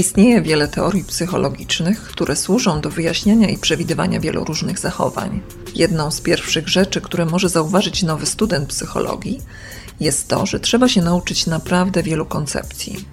[0.00, 5.40] Istnieje wiele teorii psychologicznych, które służą do wyjaśniania i przewidywania wielu różnych zachowań.
[5.74, 9.40] Jedną z pierwszych rzeczy, które może zauważyć nowy student psychologii,
[10.00, 13.04] jest to, że trzeba się nauczyć naprawdę wielu koncepcji.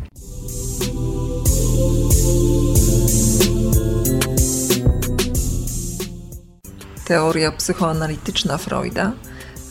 [7.06, 9.12] Teoria psychoanalityczna Freuda,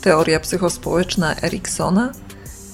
[0.01, 2.11] teoria psychospołeczna Eriksona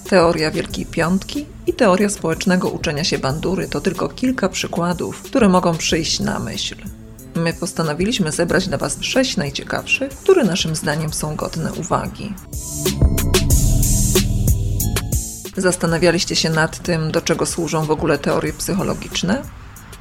[0.08, 5.76] Teoria Wielkiej Piątki i teoria społecznego uczenia się bandury to tylko kilka przykładów, które mogą
[5.76, 6.76] przyjść na myśl.
[7.34, 12.34] My postanowiliśmy zebrać dla Was sześć najciekawszych, które naszym zdaniem są godne uwagi.
[15.56, 19.42] Zastanawialiście się nad tym, do czego służą w ogóle teorie psychologiczne?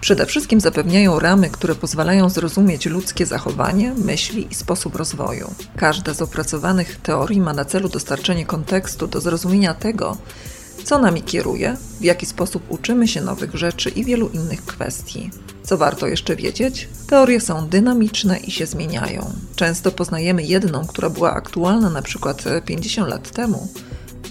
[0.01, 5.53] Przede wszystkim zapewniają ramy, które pozwalają zrozumieć ludzkie zachowanie, myśli i sposób rozwoju.
[5.77, 10.17] Każda z opracowanych teorii ma na celu dostarczenie kontekstu do zrozumienia tego,
[10.83, 15.29] co nami kieruje, w jaki sposób uczymy się nowych rzeczy i wielu innych kwestii.
[15.63, 16.89] Co warto jeszcze wiedzieć?
[17.07, 19.33] Teorie są dynamiczne i się zmieniają.
[19.55, 23.67] Często poznajemy jedną, która była aktualna na przykład 50 lat temu,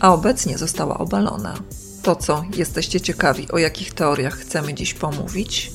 [0.00, 1.54] a obecnie została obalona.
[2.02, 5.72] To co, jesteście ciekawi, o jakich teoriach chcemy dziś pomówić?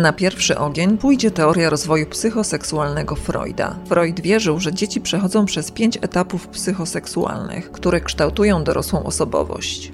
[0.00, 3.78] Na pierwszy ogień pójdzie teoria rozwoju psychoseksualnego Freuda.
[3.88, 9.92] Freud wierzył, że dzieci przechodzą przez pięć etapów psychoseksualnych, które kształtują dorosłą osobowość.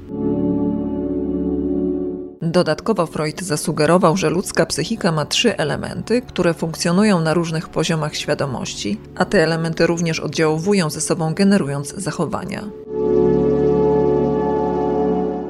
[2.42, 9.00] Dodatkowo Freud zasugerował, że ludzka psychika ma trzy elementy, które funkcjonują na różnych poziomach świadomości,
[9.16, 12.64] a te elementy również oddziałują ze sobą, generując zachowania.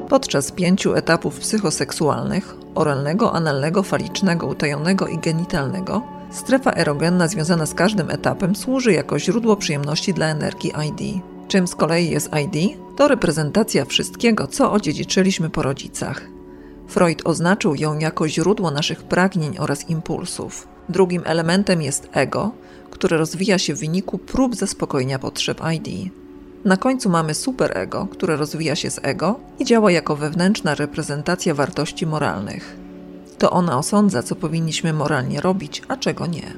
[0.09, 6.01] Podczas pięciu etapów psychoseksualnych oralnego, analnego, falicznego, utajonego i genitalnego
[6.31, 11.23] strefa erogenna związana z każdym etapem służy jako źródło przyjemności dla energii ID.
[11.47, 12.77] Czym z kolei jest ID?
[12.97, 16.21] To reprezentacja wszystkiego, co odziedziczyliśmy po rodzicach.
[16.87, 20.67] Freud oznaczył ją jako źródło naszych pragnień oraz impulsów.
[20.89, 22.51] Drugim elementem jest ego,
[22.91, 26.11] które rozwija się w wyniku prób zaspokojenia potrzeb ID.
[26.67, 32.05] Na końcu mamy superego, które rozwija się z ego i działa jako wewnętrzna reprezentacja wartości
[32.05, 32.77] moralnych.
[33.37, 36.53] To ona osądza, co powinniśmy moralnie robić, a czego nie.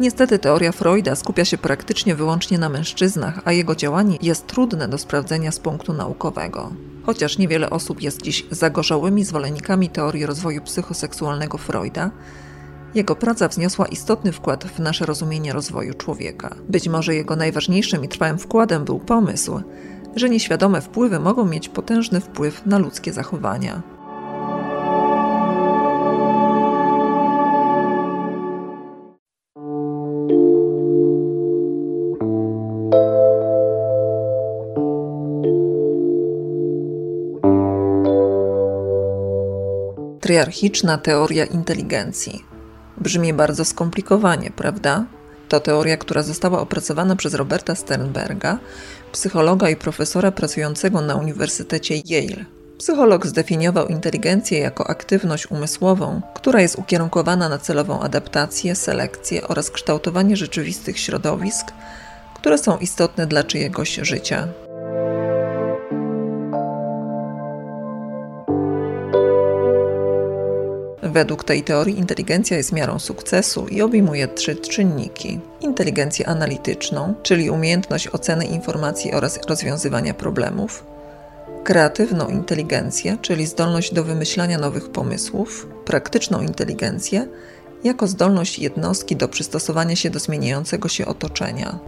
[0.00, 4.98] Niestety teoria Freuda skupia się praktycznie wyłącznie na mężczyznach, a jego działanie jest trudne do
[4.98, 6.70] sprawdzenia z punktu naukowego.
[7.06, 12.10] Chociaż niewiele osób jest dziś zagorzałymi zwolennikami teorii rozwoju psychoseksualnego Freuda,
[12.94, 16.54] jego praca wzniosła istotny wkład w nasze rozumienie rozwoju człowieka.
[16.68, 19.62] Być może jego najważniejszym i trwałym wkładem był pomysł,
[20.16, 23.82] że nieświadome wpływy mogą mieć potężny wpływ na ludzkie zachowania.
[40.32, 42.44] Triarchiczna teoria inteligencji.
[42.98, 45.04] Brzmi bardzo skomplikowanie, prawda?
[45.48, 48.58] To teoria, która została opracowana przez Roberta Sternberga,
[49.12, 52.44] psychologa i profesora pracującego na Uniwersytecie Yale.
[52.78, 60.36] Psycholog zdefiniował inteligencję jako aktywność umysłową, która jest ukierunkowana na celową adaptację, selekcję oraz kształtowanie
[60.36, 61.72] rzeczywistych środowisk,
[62.34, 64.48] które są istotne dla czyjegoś życia.
[71.12, 78.08] Według tej teorii inteligencja jest miarą sukcesu i obejmuje trzy czynniki: inteligencję analityczną, czyli umiejętność
[78.08, 80.84] oceny informacji oraz rozwiązywania problemów,
[81.64, 87.26] kreatywną inteligencję, czyli zdolność do wymyślania nowych pomysłów, praktyczną inteligencję,
[87.84, 91.78] jako zdolność jednostki do przystosowania się do zmieniającego się otoczenia.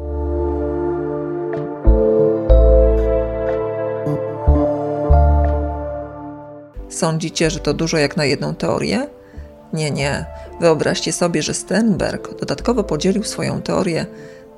[6.95, 9.07] Sądzicie, że to dużo jak na jedną teorię?
[9.73, 10.27] Nie, nie.
[10.61, 14.07] Wyobraźcie sobie, że Sternberg dodatkowo podzielił swoją teorię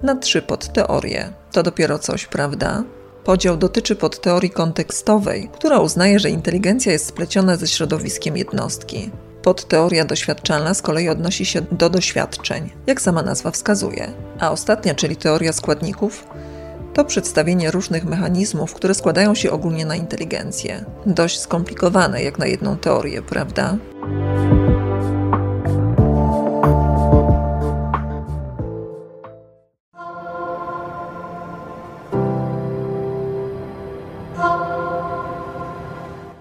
[0.03, 1.33] na trzy podteorie.
[1.53, 2.85] To dopiero coś, prawda?
[3.25, 9.11] Podział dotyczy podteorii kontekstowej, która uznaje, że inteligencja jest spleciona ze środowiskiem jednostki.
[9.43, 14.12] Podteoria doświadczalna z kolei odnosi się do doświadczeń, jak sama nazwa wskazuje.
[14.41, 16.25] A ostatnia, czyli teoria składników,
[16.97, 20.85] to przedstawienie różnych mechanizmów, które składają się ogólnie na inteligencję.
[21.07, 23.77] Dość skomplikowane jak na jedną teorię, prawda?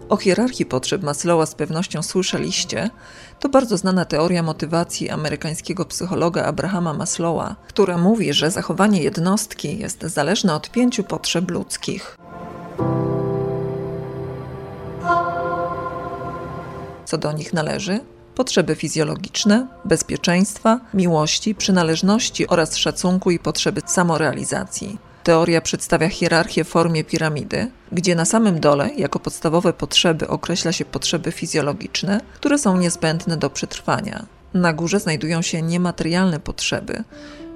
[0.09, 2.89] O hierarchii potrzeb Maslowa z pewnością słyszeliście.
[3.39, 10.01] To bardzo znana teoria motywacji amerykańskiego psychologa Abrahama Maslowa, która mówi, że zachowanie jednostki jest
[10.01, 12.17] zależne od pięciu potrzeb ludzkich.
[17.05, 17.99] Co do nich należy?
[18.35, 24.97] Potrzeby fizjologiczne, bezpieczeństwa, miłości, przynależności oraz szacunku i potrzeby samorealizacji.
[25.25, 30.85] Teoria przedstawia hierarchię w formie piramidy, gdzie na samym dole, jako podstawowe potrzeby, określa się
[30.85, 34.25] potrzeby fizjologiczne, które są niezbędne do przetrwania.
[34.53, 37.03] Na górze znajdują się niematerialne potrzeby,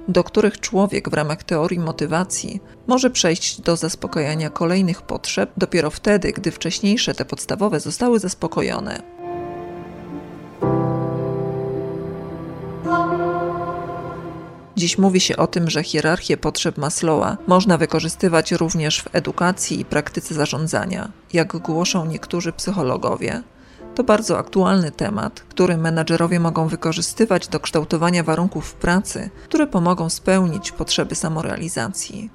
[0.08, 6.32] do których człowiek w ramach teorii motywacji może przejść do zaspokajania kolejnych potrzeb dopiero wtedy,
[6.32, 9.19] gdy wcześniejsze te podstawowe zostały zaspokojone.
[14.80, 19.84] Dziś mówi się o tym, że hierarchię potrzeb Maslowa można wykorzystywać również w edukacji i
[19.84, 23.42] praktyce zarządzania, jak głoszą niektórzy psychologowie.
[23.94, 30.72] To bardzo aktualny temat, który menadżerowie mogą wykorzystywać do kształtowania warunków pracy, które pomogą spełnić
[30.72, 32.30] potrzeby samorealizacji.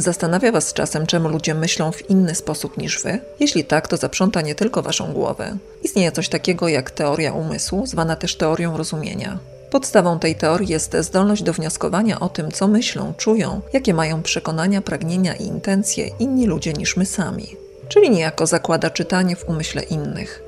[0.00, 3.18] Zastanawia Was czasem, czemu ludzie myślą w inny sposób niż Wy?
[3.40, 5.56] Jeśli tak, to zaprząta nie tylko Waszą głowę.
[5.82, 9.38] Istnieje coś takiego jak teoria umysłu, zwana też teorią rozumienia.
[9.70, 14.82] Podstawą tej teorii jest zdolność do wnioskowania o tym, co myślą, czują, jakie mają przekonania,
[14.82, 17.56] pragnienia i intencje inni ludzie niż my sami.
[17.88, 20.42] Czyli niejako zakłada czytanie w umyśle innych.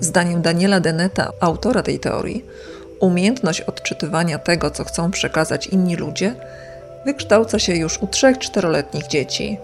[0.00, 2.44] Zdaniem Daniela Deneta, autora tej teorii,
[3.00, 6.34] umiejętność odczytywania tego, co chcą przekazać inni ludzie,
[7.04, 9.58] wykształca się już u 3-4-letnich dzieci.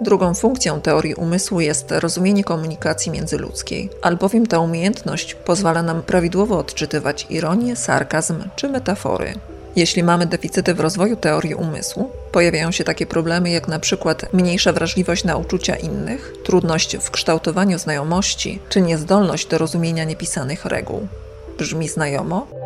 [0.00, 7.26] Drugą funkcją teorii umysłu jest rozumienie komunikacji międzyludzkiej, albowiem ta umiejętność pozwala nam prawidłowo odczytywać
[7.30, 9.34] ironię, sarkazm czy metafory.
[9.76, 14.72] Jeśli mamy deficyty w rozwoju teorii umysłu, pojawiają się takie problemy jak na przykład mniejsza
[14.72, 21.06] wrażliwość na uczucia innych, trudność w kształtowaniu znajomości czy niezdolność do rozumienia niepisanych reguł.
[21.58, 22.61] Brzmi znajomo?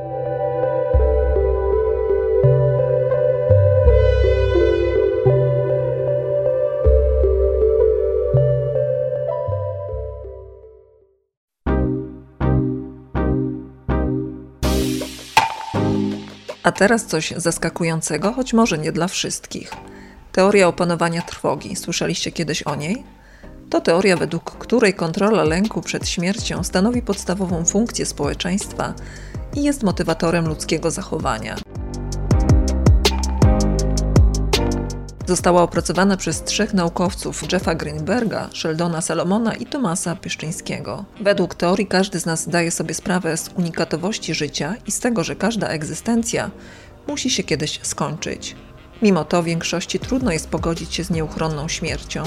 [16.67, 19.71] A teraz coś zaskakującego, choć może nie dla wszystkich.
[20.33, 21.77] Teoria opanowania trwogi.
[21.77, 23.05] Słyszeliście kiedyś o niej?
[23.71, 28.95] To teoria, według której kontrola lęku przed śmiercią stanowi podstawową funkcję społeczeństwa
[29.55, 31.57] i jest motywatorem ludzkiego zachowania.
[35.27, 41.05] Została opracowana przez trzech naukowców Jeffa Greenberga, Sheldona Salomona i Tomasa Pyszczyńskiego.
[41.21, 45.37] Według teorii każdy z nas zdaje sobie sprawę z unikatowości życia i z tego, że
[45.37, 46.51] każda egzystencja
[47.07, 48.57] musi się kiedyś skończyć.
[49.03, 52.23] Mimo to większości trudno jest pogodzić się z nieuchronną śmiercią,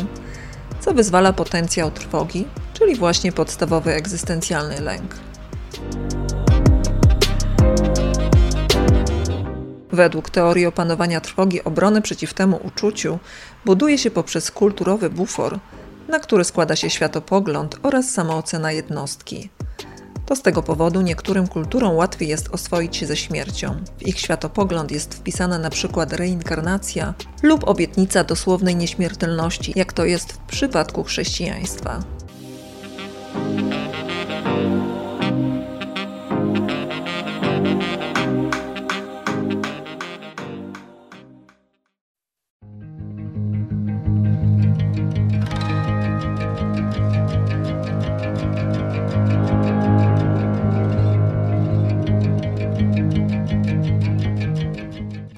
[0.79, 5.28] co wyzwala potencjał trwogi, czyli właśnie podstawowy egzystencjalny lęk.
[9.99, 13.19] Według teorii opanowania trwogi obrony przeciw temu uczuciu
[13.65, 15.59] buduje się poprzez kulturowy bufor,
[16.07, 19.49] na który składa się światopogląd oraz samoocena jednostki.
[20.25, 23.75] To z tego powodu niektórym kulturom łatwiej jest oswoić się ze śmiercią.
[23.97, 27.13] W ich światopogląd jest wpisana na przykład reinkarnacja
[27.43, 31.99] lub obietnica dosłownej nieśmiertelności, jak to jest w przypadku chrześcijaństwa.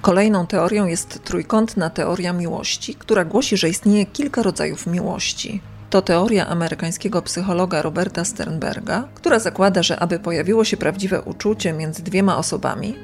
[0.02, 5.60] Kolejną teorią jest trójkątna teoria miłości, która głosi, że istnieje kilka rodzajów miłości.
[5.90, 12.02] To teoria amerykańskiego psychologa Roberta Sternberga, która zakłada, że aby pojawiło się prawdziwe uczucie między
[12.02, 12.94] dwiema osobami,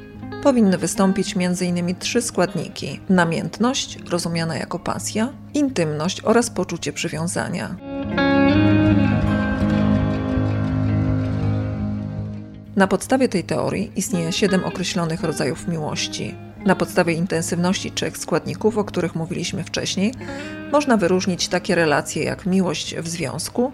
[0.42, 1.96] powinny wystąpić m.in.
[1.96, 7.76] trzy składniki: namiętność, rozumiana jako pasja, intymność oraz poczucie przywiązania.
[12.76, 16.47] Na podstawie tej teorii istnieje siedem określonych rodzajów miłości.
[16.68, 20.14] Na podstawie intensywności trzech składników, o których mówiliśmy wcześniej,
[20.72, 23.72] można wyróżnić takie relacje jak miłość w związku,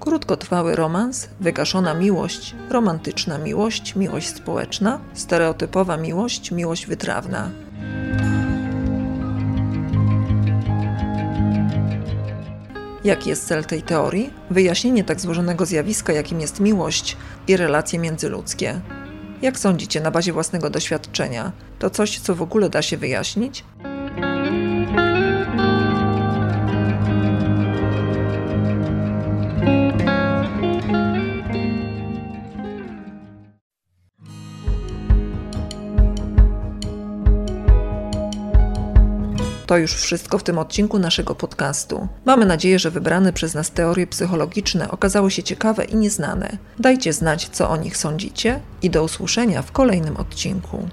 [0.00, 7.50] Krótkotrwały romans, wygaszona miłość, romantyczna miłość, miłość społeczna, stereotypowa miłość, miłość wytrawna.
[13.04, 14.30] Jaki jest cel tej teorii?
[14.50, 17.16] Wyjaśnienie tak złożonego zjawiska, jakim jest miłość
[17.48, 18.80] i relacje międzyludzkie.
[19.42, 21.52] Jak sądzicie na bazie własnego doświadczenia?
[21.78, 23.64] To coś, co w ogóle da się wyjaśnić?
[39.70, 42.08] To już wszystko w tym odcinku naszego podcastu.
[42.24, 46.58] Mamy nadzieję, że wybrane przez nas teorie psychologiczne okazały się ciekawe i nieznane.
[46.78, 50.88] Dajcie znać, co o nich sądzicie i do usłyszenia w kolejnym odcinku.